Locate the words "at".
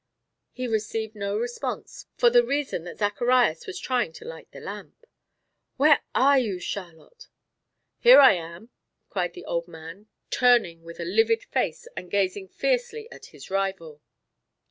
13.11-13.27